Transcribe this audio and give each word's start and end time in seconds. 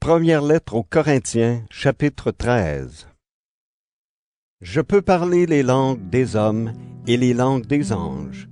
Première 0.00 0.40
lettre 0.40 0.76
aux 0.76 0.82
Corinthiens, 0.82 1.60
chapitre 1.68 2.30
13. 2.30 3.06
Je 4.62 4.80
peux 4.80 5.02
parler 5.02 5.44
les 5.44 5.62
langues 5.62 6.08
des 6.08 6.36
hommes 6.36 6.72
et 7.06 7.18
les 7.18 7.34
langues 7.34 7.66
des 7.66 7.92
anges, 7.92 8.48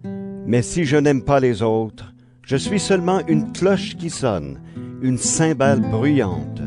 mais 0.47 0.61
si 0.61 0.85
je 0.85 0.99
n'aime 0.99 1.23
pas 1.23 1.41
les 1.41 1.63
autres, 1.63 2.13
je 2.43 2.57
suis 2.57 2.79
seulement 2.79 3.27
une 3.29 3.51
cloche 3.51 3.97
qui 3.97 4.11
sonne, 4.11 4.61
une 5.01 5.17
cymbale 5.17 5.81
bruyante. 5.81 6.61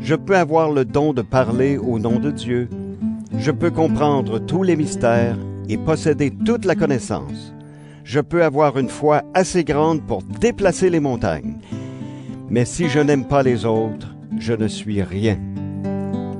Je 0.00 0.14
peux 0.14 0.36
avoir 0.36 0.70
le 0.70 0.84
don 0.84 1.14
de 1.14 1.22
parler 1.22 1.78
au 1.78 1.98
nom 1.98 2.18
de 2.18 2.30
Dieu, 2.30 2.68
je 3.38 3.50
peux 3.50 3.70
comprendre 3.70 4.38
tous 4.38 4.62
les 4.62 4.76
mystères 4.76 5.38
et 5.70 5.78
posséder 5.78 6.30
toute 6.30 6.66
la 6.66 6.74
connaissance. 6.74 7.54
Je 8.04 8.20
peux 8.20 8.44
avoir 8.44 8.78
une 8.78 8.90
foi 8.90 9.22
assez 9.32 9.64
grande 9.64 10.06
pour 10.06 10.22
déplacer 10.22 10.90
les 10.90 11.00
montagnes. 11.00 11.56
Mais 12.54 12.64
si 12.64 12.88
je 12.88 13.00
n'aime 13.00 13.24
pas 13.24 13.42
les 13.42 13.64
autres, 13.64 14.14
je 14.38 14.52
ne 14.52 14.68
suis 14.68 15.02
rien. 15.02 15.36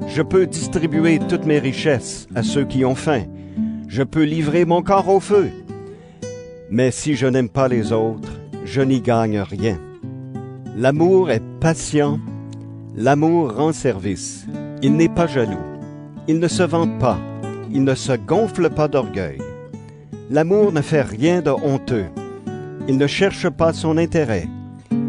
Je 0.07 0.23
peux 0.23 0.47
distribuer 0.47 1.19
toutes 1.19 1.45
mes 1.45 1.59
richesses 1.59 2.29
à 2.37 2.45
ceux 2.45 2.65
qui 2.65 2.85
ont 2.85 2.95
faim. 2.95 3.25
Je 3.89 4.05
peux 4.05 4.23
livrer 4.23 4.65
mon 4.65 4.81
corps 4.81 5.09
au 5.09 5.19
feu. 5.19 5.51
Mais 6.71 6.93
si 6.93 7.17
je 7.17 7.27
n'aime 7.27 7.49
pas 7.49 7.67
les 7.67 7.91
autres, 7.91 8.31
je 8.65 8.81
n'y 8.81 9.01
gagne 9.01 9.41
rien. 9.41 9.77
L'amour 10.77 11.33
est 11.33 11.43
patient. 11.59 12.21
L'amour 12.95 13.57
rend 13.57 13.73
service. 13.73 14.47
Il 14.83 14.95
n'est 14.95 15.09
pas 15.09 15.27
jaloux. 15.27 15.67
Il 16.29 16.39
ne 16.39 16.47
se 16.47 16.63
vante 16.63 16.97
pas. 17.01 17.19
Il 17.73 17.83
ne 17.83 17.97
se 17.97 18.13
gonfle 18.13 18.71
pas 18.71 18.87
d'orgueil. 18.87 19.39
L'amour 20.31 20.71
ne 20.71 20.81
fait 20.81 21.03
rien 21.03 21.43
de 21.43 21.51
honteux. 21.51 22.07
Il 22.87 22.99
ne 22.99 23.09
cherche 23.09 23.51
pas 23.51 23.73
son 23.73 23.97
intérêt. 23.97 24.47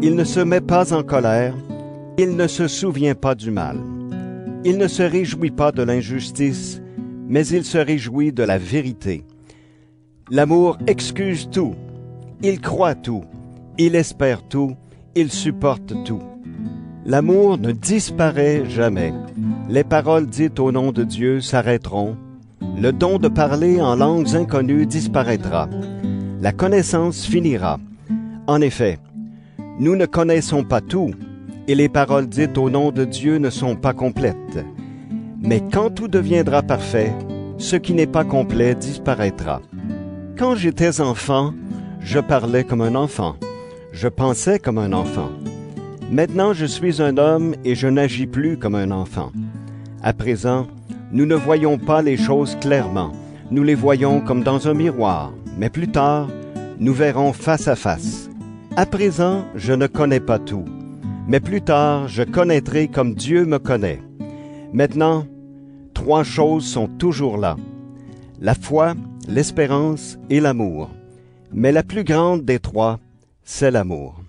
Il 0.02 0.14
ne 0.14 0.24
se 0.24 0.40
met 0.40 0.60
pas 0.60 0.92
en 0.92 1.02
colère. 1.02 1.54
Il 2.18 2.36
ne 2.36 2.46
se 2.46 2.68
souvient 2.68 3.14
pas 3.14 3.34
du 3.34 3.50
mal. 3.50 3.78
Il 4.64 4.76
ne 4.76 4.88
se 4.88 5.02
réjouit 5.02 5.50
pas 5.50 5.72
de 5.72 5.82
l'injustice, 5.82 6.82
mais 7.28 7.46
il 7.46 7.64
se 7.64 7.78
réjouit 7.78 8.32
de 8.32 8.42
la 8.42 8.58
vérité. 8.58 9.24
L'amour 10.30 10.76
excuse 10.86 11.48
tout. 11.50 11.74
Il 12.42 12.60
croit 12.60 12.94
tout. 12.94 13.24
Il 13.78 13.94
espère 13.94 14.46
tout. 14.46 14.76
Il 15.14 15.32
supporte 15.32 15.94
tout. 16.04 16.22
L'amour 17.06 17.56
ne 17.56 17.72
disparaît 17.72 18.68
jamais. 18.68 19.14
Les 19.70 19.84
paroles 19.84 20.26
dites 20.26 20.60
au 20.60 20.72
nom 20.72 20.92
de 20.92 21.04
Dieu 21.04 21.40
s'arrêteront. 21.40 22.16
Le 22.78 22.92
don 22.92 23.18
de 23.18 23.28
parler 23.28 23.80
en 23.80 23.96
langues 23.96 24.34
inconnues 24.34 24.86
disparaîtra. 24.86 25.68
La 26.40 26.52
connaissance 26.52 27.24
finira. 27.24 27.78
En 28.46 28.60
effet, 28.60 28.98
nous 29.78 29.96
ne 29.96 30.06
connaissons 30.06 30.64
pas 30.64 30.80
tout, 30.80 31.10
et 31.68 31.74
les 31.74 31.88
paroles 31.88 32.28
dites 32.28 32.56
au 32.58 32.70
nom 32.70 32.92
de 32.92 33.04
Dieu 33.04 33.36
ne 33.36 33.50
sont 33.50 33.76
pas 33.76 33.92
complètes. 33.92 34.64
Mais 35.42 35.62
quand 35.72 35.90
tout 35.90 36.08
deviendra 36.08 36.62
parfait, 36.62 37.12
ce 37.58 37.76
qui 37.76 37.94
n'est 37.94 38.06
pas 38.06 38.24
complet 38.24 38.74
disparaîtra. 38.74 39.60
Quand 40.38 40.54
j'étais 40.54 41.00
enfant, 41.00 41.54
je 42.00 42.20
parlais 42.20 42.64
comme 42.64 42.82
un 42.82 42.94
enfant, 42.94 43.36
je 43.92 44.08
pensais 44.08 44.58
comme 44.58 44.78
un 44.78 44.92
enfant. 44.92 45.30
Maintenant 46.10 46.52
je 46.52 46.66
suis 46.66 47.02
un 47.02 47.16
homme 47.16 47.54
et 47.64 47.74
je 47.74 47.88
n'agis 47.88 48.26
plus 48.26 48.58
comme 48.58 48.74
un 48.74 48.90
enfant. 48.90 49.32
À 50.02 50.12
présent, 50.12 50.66
nous 51.12 51.26
ne 51.26 51.34
voyons 51.34 51.78
pas 51.78 52.02
les 52.02 52.16
choses 52.16 52.56
clairement, 52.60 53.12
nous 53.50 53.62
les 53.62 53.74
voyons 53.74 54.20
comme 54.20 54.42
dans 54.42 54.68
un 54.68 54.74
miroir, 54.74 55.32
mais 55.58 55.70
plus 55.70 55.88
tard, 55.88 56.28
nous 56.78 56.92
verrons 56.92 57.32
face 57.32 57.68
à 57.68 57.76
face. 57.76 58.28
À 58.78 58.84
présent, 58.84 59.46
je 59.54 59.72
ne 59.72 59.86
connais 59.86 60.20
pas 60.20 60.38
tout, 60.38 60.66
mais 61.26 61.40
plus 61.40 61.62
tard, 61.62 62.08
je 62.08 62.22
connaîtrai 62.22 62.88
comme 62.88 63.14
Dieu 63.14 63.46
me 63.46 63.58
connaît. 63.58 64.02
Maintenant, 64.74 65.26
trois 65.94 66.24
choses 66.24 66.66
sont 66.66 66.86
toujours 66.86 67.38
là. 67.38 67.56
La 68.38 68.54
foi, 68.54 68.92
l'espérance 69.28 70.18
et 70.28 70.40
l'amour. 70.40 70.90
Mais 71.54 71.72
la 71.72 71.82
plus 71.82 72.04
grande 72.04 72.44
des 72.44 72.58
trois, 72.58 73.00
c'est 73.44 73.70
l'amour. 73.70 74.20